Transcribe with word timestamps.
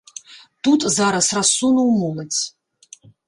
Тут 0.67 0.85
зараз 0.97 1.27
рассунуў 1.37 1.93
моладзь. 2.01 2.41